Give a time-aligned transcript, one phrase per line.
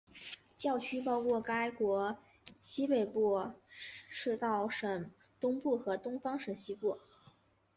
[0.57, 2.17] 教区包括该国
[2.59, 3.51] 西北部
[4.09, 6.97] 赤道省东部和东方省西部。